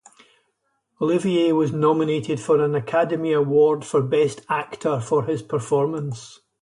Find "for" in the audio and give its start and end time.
2.39-2.59, 3.85-4.01, 4.99-5.25